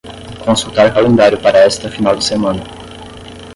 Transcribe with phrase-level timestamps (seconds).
[0.43, 2.63] Consultar calendário para esta final de semana.